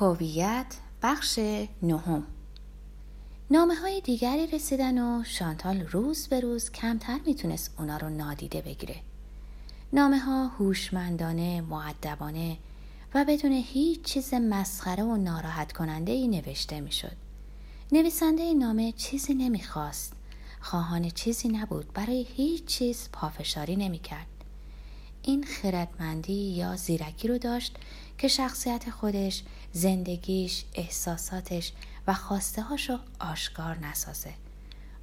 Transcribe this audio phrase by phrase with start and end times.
[0.00, 0.66] هویت
[1.02, 1.38] بخش
[1.82, 2.26] نهم.
[3.50, 8.96] نامه های دیگری رسیدن و شانتال روز به روز کمتر می‌تونست اونا رو نادیده بگیره.
[9.92, 12.56] نامه ها هوشمندانه، معدبانه
[13.14, 17.16] و بدون هیچ چیز مسخره و ناراحت کننده ای نوشته می‌شد.
[17.92, 20.12] نویسنده نامه چیزی نمی‌خواست.
[20.60, 21.92] خواهان چیزی نبود.
[21.94, 24.26] برای هیچ چیز پافشاری نمی‌کرد.
[25.22, 27.76] این خردمندی یا زیرکی رو داشت
[28.18, 29.42] که شخصیت خودش،
[29.76, 31.72] زندگیش، احساساتش
[32.06, 34.34] و خواسته هاشو آشکار نسازه.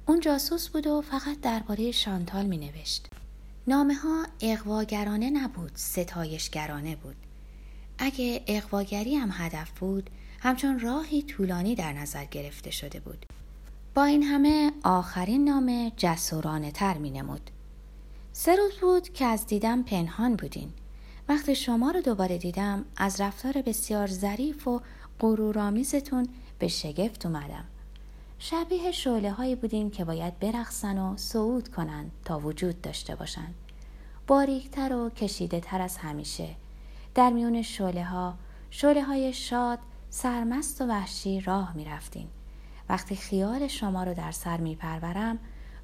[0.06, 3.06] اون جاسوس بود و فقط درباره شانتال می نوشت.
[3.66, 7.16] نامه ها اقواگرانه نبود، ستایشگرانه بود.
[7.98, 10.10] اگه اقواگری هم هدف بود،
[10.40, 13.26] همچون راهی طولانی در نظر گرفته شده بود.
[13.94, 17.50] با این همه آخرین نامه جسورانه تر می نمود.
[18.32, 20.72] سه روز بود که از دیدم پنهان بودین.
[21.28, 24.80] وقتی شما رو دوباره دیدم از رفتار بسیار ظریف و
[25.20, 26.28] غرورآمیزتون
[26.58, 27.64] به شگفت اومدم.
[28.38, 33.54] شبیه شعله هایی بودین که باید برقصن و صعود کنند تا وجود داشته باشند.
[34.26, 36.48] باریکتر و کشیده تر از همیشه.
[37.14, 38.34] در میون شعله ها،
[38.70, 39.78] شعله های شاد،
[40.10, 42.26] سرمست و وحشی راه می رفتین.
[42.88, 45.38] وقتی خیال شما رو در سر می پرورم،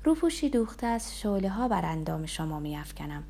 [0.05, 3.25] روپوشی دوخته از شعله ها بر اندام شما می افکنم.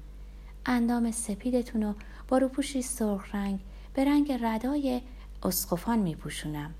[0.67, 1.95] اندام سپیدتون رو
[2.29, 3.61] با روپوشی سرخ رنگ
[3.95, 5.01] به رنگ ردای
[5.43, 6.75] اسقفان می پوشونم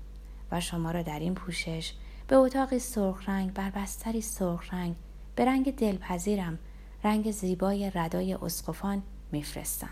[0.51, 1.93] و شما را در این پوشش
[2.27, 4.95] به اتاقی سرخ رنگ بر بستری سرخ رنگ
[5.35, 6.59] به رنگ دلپذیرم
[7.03, 9.89] رنگ زیبای ردای اسقفان میفرستم.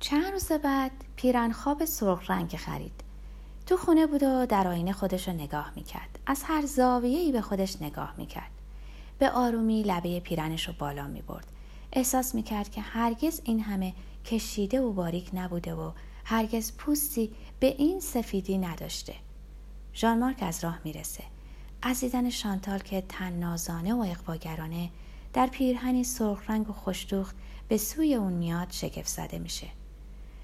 [0.00, 3.00] چند روز بعد پیرن خواب سرخ رنگ خرید.
[3.66, 6.18] تو خونه بود و در آینه خودش رو نگاه می‌کرد.
[6.26, 8.50] از هر زاویه‌ای به خودش نگاه می‌کرد.
[9.18, 11.46] به آرومی لبه پیرنش رو بالا می‌برد.
[11.96, 13.92] احساس می‌کرد که هرگز این همه
[14.24, 15.90] کشیده و باریک نبوده و
[16.24, 19.14] هرگز پوستی به این سفیدی نداشته.
[19.94, 21.24] ژان مارک از راه می‌رسه.
[21.82, 24.90] از دیدن شانتال که تن نازانه و اقواگرانه
[25.32, 27.36] در پیرهنی سرخ رنگ و خوشدوخت
[27.68, 29.66] به سوی اون میاد شگفت زده میشه.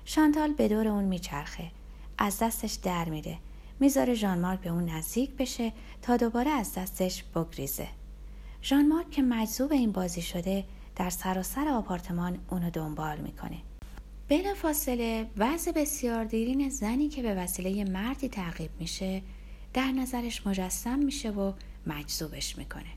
[0.04, 1.70] شانتال به دور اون میچرخه.
[2.19, 3.38] از دستش در میره.
[3.80, 7.88] می‌ذاره ژان مارک به اون نزدیک بشه تا دوباره از دستش بگریزه.
[8.62, 10.64] ژان مارک که مجذوب این بازی شده
[10.96, 13.56] در سراسر آپارتمان اونو دنبال می‌کنه.
[14.28, 19.22] بلا فاصله وضع بسیار دیرین زنی که به وسیله مردی تعقیب میشه
[19.74, 21.52] در نظرش مجسم میشه و
[21.86, 22.90] مجذوبش می‌کنه.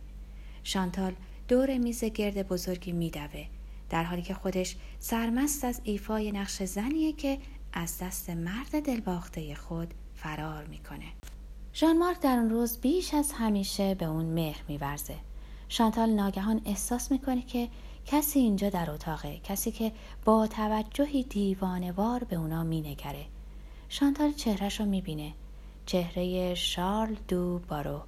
[0.64, 1.14] شانتال
[1.48, 3.46] دور میز گرد بزرگی میدوه
[3.90, 7.38] در حالی که خودش سرمست از ایفای نقش زنیه که
[7.74, 11.06] از دست مرد دلباخته خود فرار می‌کنه.
[11.74, 15.16] ژان مارک در اون روز بیش از همیشه به اون مهر میورزه.
[15.74, 17.70] شانتال ناگهان احساس می‌کنه که
[18.06, 19.92] کسی اینجا در اتاقه کسی که
[20.26, 23.26] با توجهی دیوانوار به اونا مینگره.
[23.90, 25.34] شانتال چهرش رو می‌بینه.
[25.86, 28.02] چهره شارل دو بارو.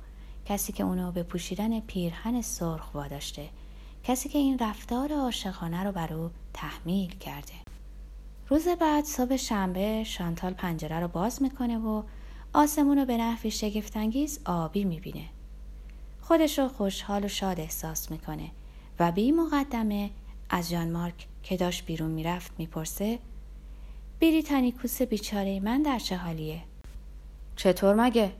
[0.45, 3.49] کسی که اونو به پوشیدن پیرهن سرخ واداشته.
[4.03, 7.53] کسی که این رفتار عاشقانه رو بر او تحمیل کرده.
[8.49, 12.03] روز بعد صبح شنبه شانتال پنجره رو باز می‌کنه و
[12.53, 15.25] آسمون رو به نحوی شگفتانگیز آبی می‌بینه.
[16.27, 18.51] خودش رو خوشحال و شاد احساس می‌کنه
[18.99, 20.09] و بی مقدمه
[20.49, 23.19] از جان مارک که داشت بیرون می‌رفت می‌پرسه
[24.21, 26.61] بریتانیکوس بیچاره من در چه حالیه؟
[27.55, 28.31] چطور مگه؟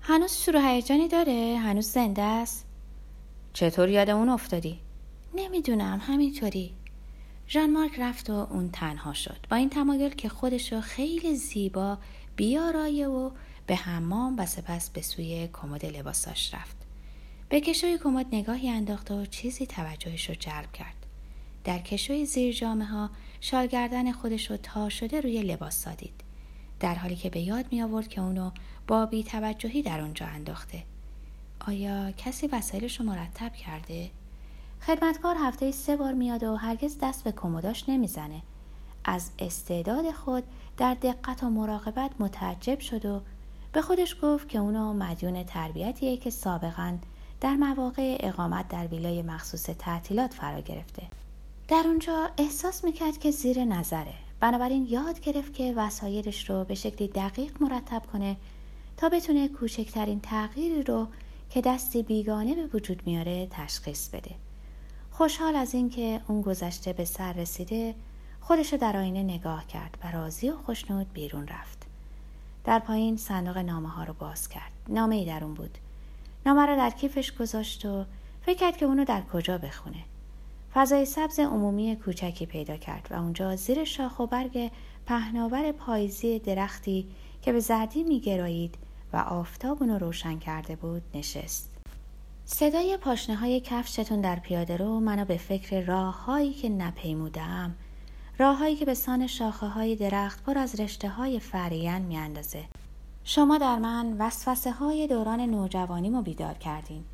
[0.00, 2.66] هنوز شروع هیجانی داره؟ هنوز زنده است؟
[3.52, 4.78] چطور یاد اون افتادی؟
[5.34, 6.74] نمی‌دونم همینطوری
[7.48, 11.98] ژان مارک رفت و اون تنها شد با این تمایل که خودش رو خیلی زیبا
[12.36, 13.30] بیارایه و
[13.66, 16.76] به حمام و سپس به سوی کمد لباساش رفت.
[17.48, 21.06] به کشوی کمد نگاهی انداخت و چیزی توجهش رو جلب کرد.
[21.64, 26.20] در کشوی زیر جامعه ها شالگردن خودش رو تا شده روی لباس سادید.
[26.80, 28.50] در حالی که به یاد می آورد که اونو
[28.86, 30.84] با بی توجهی در اونجا انداخته.
[31.66, 34.10] آیا کسی وسایلش رو مرتب کرده؟
[34.86, 38.42] خدمتکار هفته سه بار میاد و هرگز دست به کمداش نمی‌زنه.
[39.04, 40.44] از استعداد خود
[40.76, 43.22] در دقت و مراقبت متعجب شد و
[43.72, 46.98] به خودش گفت که اونو مدیون تربیتیه که سابقا
[47.40, 51.02] در مواقع اقامت در ویلای مخصوص تعطیلات فرا گرفته.
[51.68, 54.14] در اونجا احساس می‌کرد که زیر نظره.
[54.40, 58.36] بنابراین یاد گرفت که وسایلش رو به شکلی دقیق مرتب کنه
[58.96, 61.06] تا بتونه کوچکترین تغییری رو
[61.50, 64.30] که دستی بیگانه به وجود میاره تشخیص بده.
[65.10, 67.94] خوشحال از اینکه اون گذشته به سر رسیده
[68.40, 71.81] خودش رو در آینه نگاه کرد و راضی و خوشنود بیرون رفت.
[72.64, 74.72] در پایین صندوق نامه ها رو باز کرد.
[74.88, 75.78] نامه ای در اون بود.
[76.46, 78.04] نامه رو در کیفش گذاشت و
[78.42, 80.04] فکر کرد که اونو در کجا بخونه.
[80.74, 84.70] فضای سبز عمومی کوچکی پیدا کرد و اونجا زیر شاخ و برگ
[85.06, 87.06] پهناور پاییزی درختی
[87.42, 88.74] که به زردی میگرایید
[89.12, 91.70] و آفتاب اونو روشن کرده بود نشست.
[92.44, 97.74] صدای پاشنه های کفشتون در پیاده رو منو به فکر راه هایی که نپیمودم
[98.38, 102.64] راه هایی که به سان شاخه های درخت پر از رشته های فرین میاندازه
[103.24, 107.04] شما در من وسوسه های دوران نوجوانیمو بیدار کردین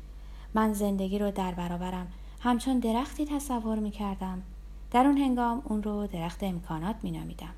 [0.53, 2.07] من زندگی رو در برابرم
[2.39, 4.43] همچون درختی تصور می کردم
[4.91, 7.53] در اون هنگام اون رو درخت امکانات می نامیدم.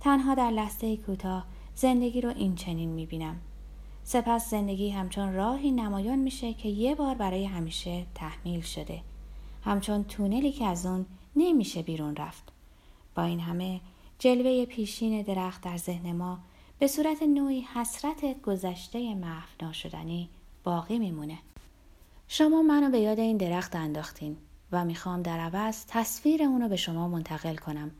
[0.00, 1.44] تنها در لحظه کوتاه
[1.74, 3.36] زندگی رو این چنین می بینم.
[4.04, 9.00] سپس زندگی همچون راهی نمایان میشه که یه بار برای همیشه تحمیل شده.
[9.64, 11.06] همچون تونلی که از اون
[11.36, 12.52] نمیشه بیرون رفت.
[13.20, 13.80] این همه
[14.18, 16.38] جلوه پیشین درخت در ذهن ما
[16.78, 20.28] به صورت نوعی حسرت گذشته محو ناشدنی
[20.64, 21.38] باقی میمونه.
[22.28, 24.36] شما منو به یاد این درخت انداختین
[24.72, 27.90] و می‌خوام در عوض تصویر اونو به شما منتقل کنم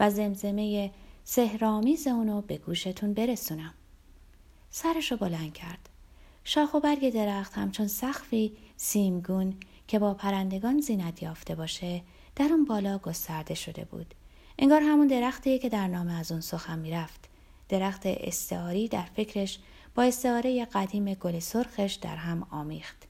[0.00, 0.90] و زمزمه
[1.24, 3.74] سهرامیز اونو به گوشتون برسونم.
[4.70, 5.88] سرش رو بلند کرد.
[6.44, 9.54] شاخ و برگ درخت همچون سخفی سیمگون
[9.88, 12.02] که با پرندگان زینت یافته باشه
[12.36, 14.14] در اون بالا گسترده شده بود.
[14.58, 17.28] انگار همون درختیه که در نام از اون سخن می‌رفت.
[17.68, 19.58] درخت استعاری در فکرش
[19.94, 23.06] با استعاره قدیم گل سرخش در هم آمیخت.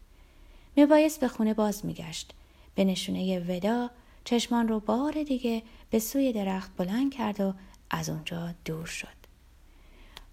[0.77, 2.33] میبایست به خونه باز میگشت.
[2.75, 3.91] به نشونه ودا
[4.25, 7.55] چشمان رو بار دیگه به سوی درخت بلند کرد و
[7.91, 9.25] از اونجا دور شد.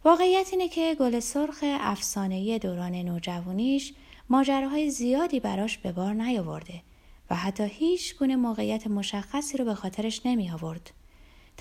[0.06, 3.94] واقعیت اینه که گل سرخ افسانه‌ای دوران نوجوانیش
[4.30, 6.82] ماجراهای زیادی براش به بار نیاورده
[7.30, 10.92] و حتی هیچ گونه موقعیت مشخصی رو به خاطرش نمی آورد.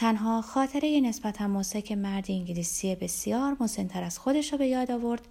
[0.00, 5.28] تنها خاطره نسبتا موسک مرد انگلیسی بسیار مسنتر از خودش رو به یاد آورد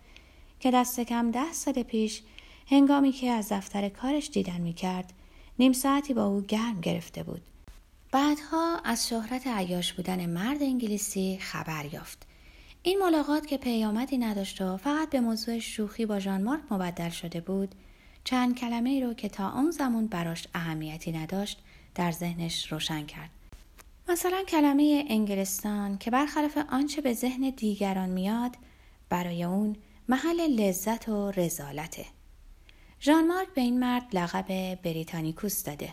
[0.59, 2.21] که دست کم ده سال پیش
[2.67, 5.13] هنگامی که از دفتر کارش دیدن می کرد
[5.59, 7.41] نیم ساعتی با او گرم گرفته بود.
[8.11, 12.27] بعدها از شهرت عیاش بودن مرد انگلیسی خبر یافت.
[12.83, 17.41] این ملاقات که پیامدی نداشت و فقط به موضوع شوخی با ژان مارک مبدل شده
[17.41, 17.75] بود
[18.23, 21.59] چند کلمه ای رو که تا آن زمان براش اهمیتی نداشت
[21.95, 23.29] در ذهنش روشن کرد
[24.09, 28.55] مثلا کلمه انگلستان که برخلاف آنچه به ذهن دیگران میاد
[29.09, 29.75] برای اون
[30.09, 32.05] محل لذت و رزالته
[33.01, 35.89] ژان مارک به این مرد لقب بریتانیکوس داده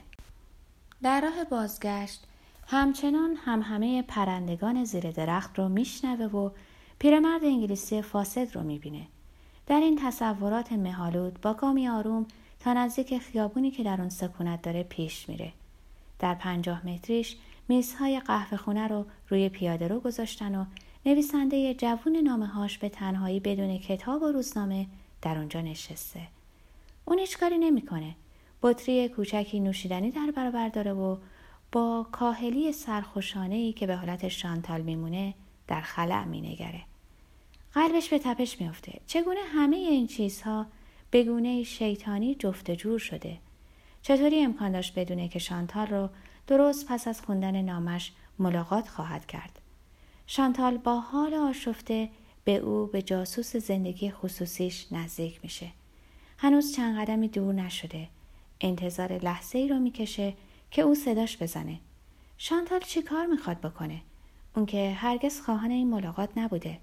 [1.02, 2.24] در راه بازگشت
[2.66, 6.50] همچنان هم همه پرندگان زیر درخت رو میشنوه و
[6.98, 9.06] پیرمرد انگلیسی فاسد رو می‌بینه.
[9.66, 12.26] در این تصورات مهالود با گامی آروم
[12.60, 15.52] تا نزدیک خیابونی که در اون سکونت داره پیش میره.
[16.19, 17.36] در پنجاه متریش
[17.68, 20.64] میزهای قهوه خونه رو روی پیاده رو گذاشتن و
[21.06, 24.86] نویسنده جوون نامه هاش به تنهایی بدون کتاب و روزنامه
[25.22, 26.20] در اونجا نشسته.
[27.04, 28.14] اون هیچ کاری نمی‌کنه.
[28.62, 31.16] بطری کوچکی نوشیدنی در برابر داره و
[31.72, 35.34] با کاهلی سرخوشانه ای که به حالت شانتال میمونه
[35.69, 36.80] در خلع مینگره
[37.72, 40.66] قلبش به تپش میافته چگونه همه این چیزها
[41.10, 43.38] به گونه شیطانی جفت جور شده
[44.02, 46.08] چطوری امکان داشت بدونه که شانتال رو
[46.46, 49.58] درست پس از خوندن نامش ملاقات خواهد کرد.
[50.26, 52.10] شانتال با حال آشفته
[52.44, 55.69] به او به جاسوس زندگی خصوصیش نزدیک میشه.
[56.38, 58.08] هنوز چند قدمی دور نشده.
[58.60, 60.34] انتظار لحظه ای رو می‌کشه
[60.70, 61.81] که او صداش بزنه.
[62.38, 64.00] شانتال چی کار می‌خواد بکنه؟
[64.56, 66.78] اون که هرگز خواهان این ملاقات نبوده.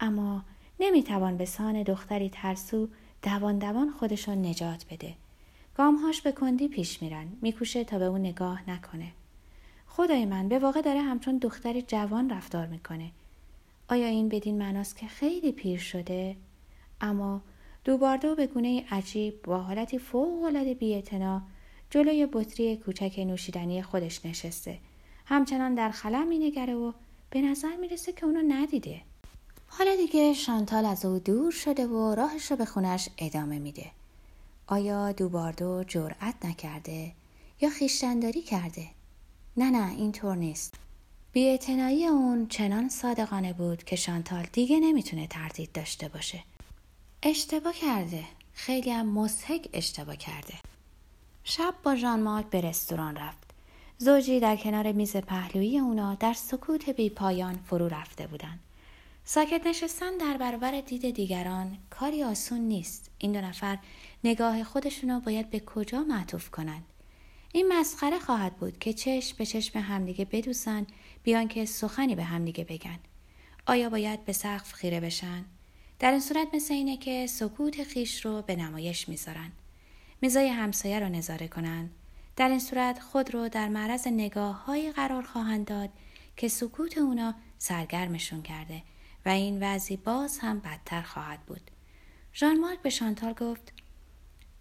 [0.00, 0.42] اما
[0.80, 2.88] نمی‌توان به سان دختری ترسو
[3.22, 5.14] دوان دوان خودشون نجات بده.
[5.78, 7.26] گامهاش به کندی پیش میرن.
[7.42, 9.12] میکوشه تا به اون نگاه نکنه.
[9.86, 13.10] خدای من به واقع داره همچون دختری جوان رفتار می‌کنه.
[13.88, 16.36] آیا این بدین معناست که خیلی پیر شده؟
[17.00, 17.40] اما
[17.84, 21.42] دوباردو به گونه عجیب با حالتی فوق العاده بی‌اعتنا
[21.90, 24.78] جلوی بطری کوچک نوشیدنی خودش نشسته.
[25.26, 26.92] همچنان در خلا نگره و
[27.30, 29.00] به نظر می‌رسه که اونو ندیده.
[29.66, 33.90] حالا دیگه شانتال از او دور شده و راهش رو به خونش ادامه میده.
[34.70, 37.12] آیا دوباردو جرأت نکرده
[37.60, 38.88] یا خیشتنداری کرده؟
[39.56, 40.74] نه نه اینطور نیست.
[41.32, 46.42] بیاعتنایی اون چنان صادقانه بود که شانتال دیگه نمی‌تونه تردید داشته باشه.
[47.22, 48.24] اشتباه کرده.
[48.54, 50.54] خیلی هم مسحک اشتباه کرده.
[51.44, 53.50] شب با ژان مارک به رستوران رفت.
[53.98, 58.60] زوجی در کنار میز پهلویی اونا در سکوت بی پایان فرو رفته بودند.
[59.24, 63.10] ساکت نشستن در برابر دید دیگران کاری آسون نیست.
[63.18, 63.78] این دو نفر
[64.24, 66.84] نگاه خودشونو باید به کجا معطوف کنند.
[67.52, 70.86] این مسخره خواهد بود که چشم به چشم همدیگه بدوسن
[71.22, 72.98] بیان که سخنی به همدیگه بگن.
[73.66, 75.44] آیا باید به سقف خیره بشن؟
[75.98, 79.52] در این صورت مثل اینه که سکوت خیش رو به نمایش می‌ذارن.
[80.22, 81.90] میزای همسایه رو نظاره کنن
[82.36, 85.90] در این صورت خود رو در معرض نگاه های قرار خواهند داد
[86.36, 88.82] که سکوت اونا سرگرمشون کرده
[89.26, 91.70] و این وضعی باز هم بدتر خواهد بود.
[92.34, 93.72] ژان مارک به شانتال گفت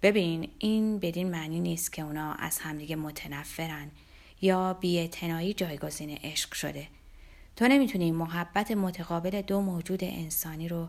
[0.02, 3.92] ببین این بدین معنی نیست که اونا از همدیگه متنفرن
[4.42, 6.88] یا بیاعتنایی جایگزین عشق شده.
[7.56, 10.88] تو نمی‌تونی محبت متقابل دو موجود انسانی رو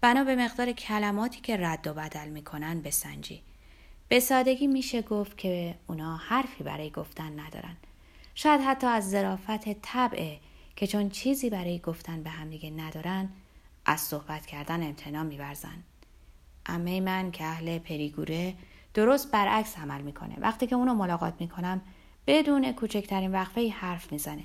[0.00, 3.42] بنا به مقدار کلماتی که رد و بدل می‌کنن بسنجی.
[4.08, 7.76] به سادگی میشه گفت که اونا حرفی برای گفتن ندارن.
[8.34, 10.38] شاید حتی از ظرافت طبعه
[10.76, 13.28] که چون چیزی برای گفتن به همدیگه ندارن
[13.84, 15.82] از صحبت کردن امتناع میورزن.
[16.74, 18.54] امه من که اهل پریگوره
[18.94, 20.36] درست برعکس عمل می‌کنه.
[20.38, 21.80] وقتی که اونو ملاقات می‌کنم
[22.26, 24.44] بدون کوچکترین وقفه حرف می‌زنه.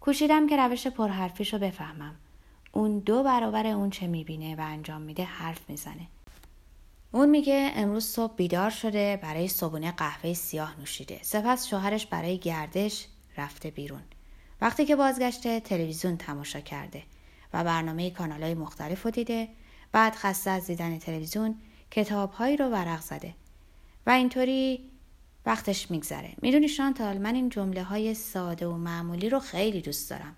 [0.00, 2.14] کوشیدم که روش پرحرفیشو بفهمم.
[2.72, 6.06] اون دو برابر اون چه می‌بینه و انجام میده حرف می‌زنه.
[7.12, 11.18] اون میگه امروز صبح بیدار شده برای صبونه قهوه سیاه نوشیده.
[11.22, 13.06] سپس شوهرش برای گردش
[13.36, 14.02] رفته بیرون.
[14.60, 17.02] وقتی که بازگشته تلویزیون تماشا کرده
[17.52, 19.48] و برنامه کانال های مختلف رو دیده
[19.92, 21.54] بعد خسته از دیدن تلویزیون
[21.90, 23.34] کتابهایی رو ورق زده.
[24.06, 24.90] و اینطوری
[25.46, 26.32] وقتش میگذره.
[26.42, 30.36] می‌دونی شانتال من این جمله های ساده و معمولی رو خیلی دوست دارم.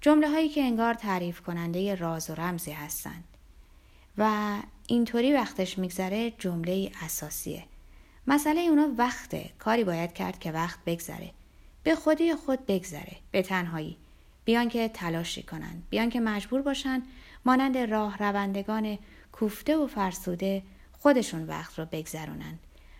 [0.00, 3.24] جمله هایی که انگار تعریف کننده راز و رمزی هستند.
[4.18, 4.56] و
[4.86, 7.64] اینطوری وقتش میگذره جمله اساسیه.
[8.26, 9.50] مسئله اونا وقته.
[9.58, 11.30] کاری باید کرد که وقت بگذره.
[11.82, 13.16] به خودی خود بگذره.
[13.30, 13.96] به تنهایی.
[14.44, 17.02] بیان که تلاشی کنند بیان که مجبور باشن
[17.44, 18.98] مانند راه روندگان
[19.32, 22.58] کوفته و فرسوده خودشون وقت رو بگذرونند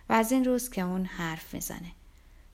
[0.08, 1.92] و از این روز که اون حرف می‌زنه.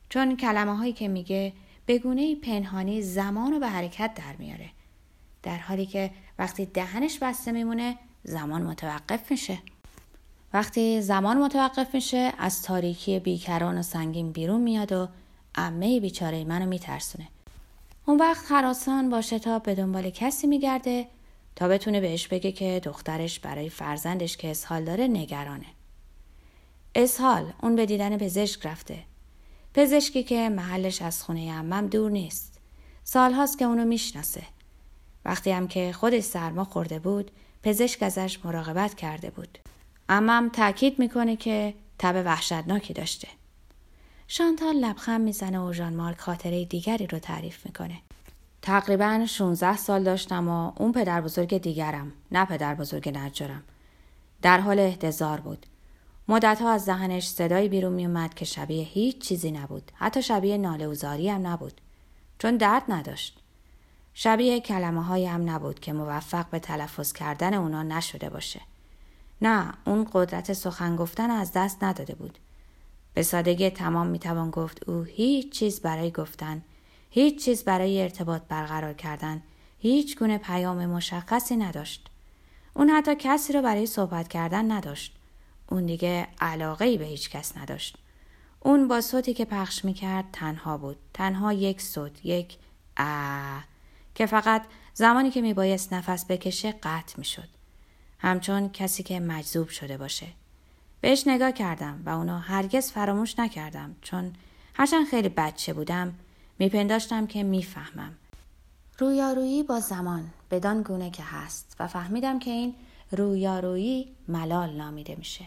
[0.09, 1.53] چون کلمه هایی که میگه
[1.85, 4.69] به گونه پنهانی زمان رو به حرکت در میاره.
[5.43, 9.57] در حالی که وقتی دهنش بسته میمونه زمان متوقف میشه.
[10.53, 15.07] وقتی زمان متوقف میشه از تاریکی بیکران و سنگین بیرون میاد و
[15.55, 17.27] امه بیچاره منو میترسونه.
[18.05, 21.07] اون وقت حراسان با شتاب به دنبال کسی میگرده
[21.59, 25.65] تا بتونه بهش بگه که دخترش برای فرزندش که اسهال داره نگرانه.
[26.95, 29.03] اسهال اون به دیدن پزشک رفته.
[29.73, 32.59] پزشکی که محلش از خونه امم دور نیست.
[33.03, 34.43] سالهاست که اونو می‌شناسه.
[35.25, 37.31] وقتی هم که خودش سرما خورده بود
[37.63, 39.57] پزشک ازش مراقبت کرده بود.
[40.09, 43.27] امم تاکید می‌کنه که تب وحشتناکی داشته.
[44.27, 47.97] شانتال لبخند می‌زنه و ژان مارک خاطره دیگری رو تعریف می‌کنه.
[48.61, 53.63] تقریبا 16 سال داشتم و اون پدر بزرگ دیگرم نه پدر بزرگ نجارم.
[54.41, 55.65] در حال احتضار بود.
[56.27, 59.91] مدتها از دهنش صدایی بیرون میومد که شبیه هیچ چیزی نبود.
[59.95, 61.81] حتی شبیه ناله وزاری هم نبود.
[62.39, 63.39] چون درد نداشت.
[64.13, 68.61] شبیه کلمه های هم نبود که موفق به تلفظ کردن اونا نشده باشه.
[69.41, 72.39] نه اون قدرت سخن گفتن از دست نداده بود.
[73.13, 76.61] به سادگی تمام می‌توان گفت او هیچ چیز برای گفتن
[77.09, 79.43] هیچ چیز برای ارتباط برقرار کردن
[79.79, 82.09] هیچ گونه پیام مشخصی نداشت.
[82.73, 85.15] اون حتی کسی رو برای صحبت کردن نداشت.
[85.69, 87.97] اون دیگه علاقه ای به هیچ کس نداشت.
[88.59, 90.97] اون با صوتی که پخش می‌کرد تنها بود.
[91.13, 92.57] تنها یک صوت یک
[92.97, 93.59] ا
[94.15, 97.47] که فقط زمانی که میبایست نفس بکشه قطع می‌شد.
[98.19, 100.27] همچون کسی که مجذوب شده باشه.
[101.01, 104.33] بهش نگاه کردم و اونو هرگز فراموش نکردم چون
[104.73, 106.13] هرچند خیلی بچه بودم
[106.59, 108.15] میپنداشتم که می‌فهمم.
[108.97, 112.75] رویارویی با زمان بدان گونه که هست و فهمیدم که این
[113.11, 115.45] رویارویی ملال نامیده میشه.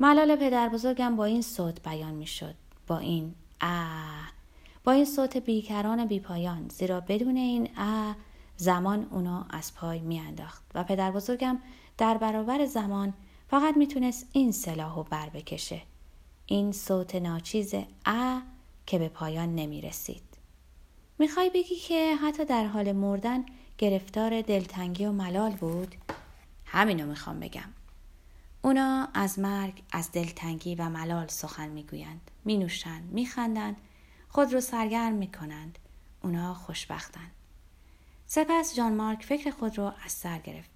[0.00, 2.54] ملال پدر بزرگم با این صوت بیان می‌شد.
[2.86, 3.86] با این ا
[4.84, 8.12] با این صوت بیکران بیپایان زیرا بدون این ا
[8.56, 11.58] زمان اونو از پای میانداخت و پدر بزرگم
[11.98, 13.14] در برابر زمان
[13.50, 15.82] فقط می‌تونست این سلاح و بر بکشه.
[16.46, 17.74] این صوت ناچیز
[18.06, 18.40] ا
[18.86, 20.22] که به پایان نمی رسید.
[21.18, 23.44] می‌خوای بگی که حتی در حال مردن
[23.78, 25.94] گرفتار دلتنگی و ملال بود؟
[26.64, 27.68] همینو می‌خوام بگم.
[28.62, 32.30] اونا از مرگ، از دلتنگی و ملال سخن می‌گویند.
[32.44, 33.76] مینوشند، میخندند،
[34.28, 35.78] خود رو سرگرم می‌کنند.
[36.22, 37.30] اونا خوشبختند.
[38.26, 40.70] سپس جان مارک فکر خود رو از سر گرفت.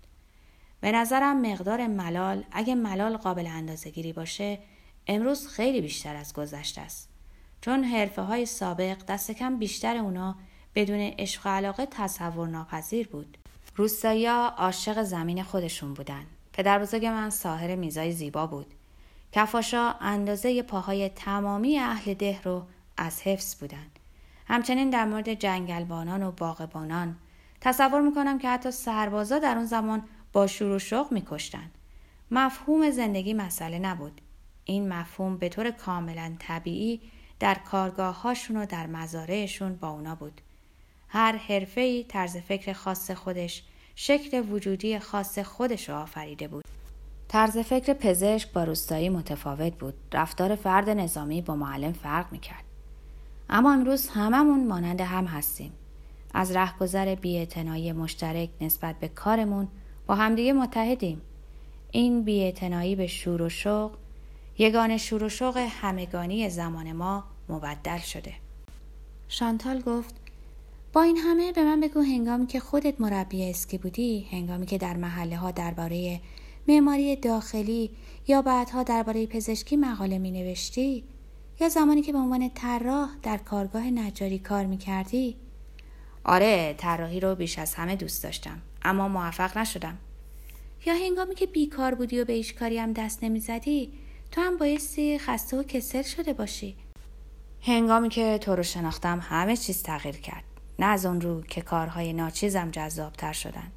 [0.80, 4.58] به نظرم مقدار ملال اگه ملال قابل اندازه گیری باشه
[5.06, 7.08] امروز خیلی بیشتر از گذشته است.
[7.66, 10.37] چون حرفه های سابق دست کم بیشتر اونا
[10.75, 13.38] بدون عشق و علاقه تصور ناپذیر بود.
[13.76, 16.26] روستایا عاشق زمین خودشون بودن.
[16.52, 18.66] پدر بزرگ من ساهر میزای زیبا بود.
[19.32, 22.62] کفاشا اندازه پاهای تمامی اهل ده رو
[22.96, 23.87] از حفظ بودن.
[24.49, 27.16] همچنین در مورد جنگلبانان و باغبانان
[27.61, 31.70] تصور می‌کنم که حتی سربازا در اون زمان با شور و شوق میکشتن.
[32.30, 34.20] مفهوم زندگی مسئله نبود.
[34.64, 37.00] این مفهوم به طور کاملا طبیعی
[37.40, 40.40] در کارگاه هاشون و در مزارعشون با اونا بود.
[41.08, 43.62] هر حرفه‌ای طرز فکر خاص خودش،
[43.94, 46.64] شکل وجودی خاص خودش رو آفریده بود.
[47.28, 49.94] طرز فکر پزشک با روستایی متفاوت بود.
[50.12, 52.64] رفتار فرد نظامی با معلم فرق می‌کرد.
[53.50, 55.72] اما امروز هممون مانند هم هستیم.
[56.34, 59.68] از رهگذر بیاعتنایی مشترک نسبت به کارمون
[60.06, 61.22] با همدیگه متحدیم.
[61.90, 63.92] این بیاعتنایی به شور و شوق
[64.58, 68.34] یگان شور و شوق همگانی زمان ما مبدل شده.
[69.28, 70.14] شانتال گفت
[70.92, 74.96] با این همه به من بگو هنگامی که خودت مربی اسکی بودی هنگامی که در
[74.96, 76.20] محله ها درباره
[76.68, 77.90] معماری داخلی
[78.28, 81.04] یا بعدها درباره پزشکی مقاله می نوشتی
[81.60, 85.36] یا زمانی که به عنوان طراح در کارگاه نجاری کار می کردی
[86.25, 89.98] آره طراحی رو بیش از همه دوست داشتم اما موفق نشدم
[90.86, 93.92] یا هنگامی که بیکار بودی و به هیچ کاری هم دست نمی‌زدی
[94.30, 96.76] تو هم بایستی خسته و کسل شده باشی.
[97.62, 100.45] هنگامی که تو رو شناختم همه چیز تغییر کرد.
[100.78, 103.73] نه از اون رو که کارهای ناچیزم جذابتر شدن.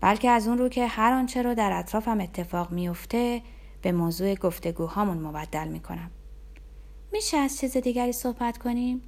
[0.00, 3.42] بلکه از اون رو که هر آنچه رو در اطرافم اتفاق میفته
[3.82, 6.10] به موضوع گفتگوهامون مبدل می‌کنم.
[7.12, 9.02] میشه از چیز دیگری صحبت کنیم؟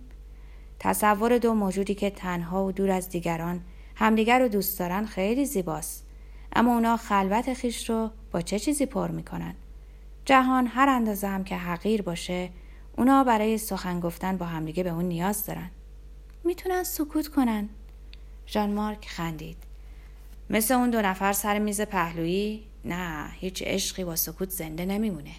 [0.79, 3.61] تصور دو موجودی که تنها و دور از دیگران
[3.95, 6.07] همدیگر رو دوست دارن خیلی زیباست.
[6.53, 9.55] اما اونا خلوت خیش رو با چه چیزی پر می‌کنن؟
[10.29, 12.51] جهان هر اندازه هم که حقیر باشه
[12.97, 15.71] اونا برای سخن گفتن با همدیگه به اون نیاز دارن.
[16.45, 17.69] می‌تونن سکوت کنن.
[18.47, 19.57] ژان مارک خندید.
[20.51, 25.35] مثل اون دو نفر سر میز پهلویی؟ نه هیچ عشقی با سکوت زنده نمیمونه.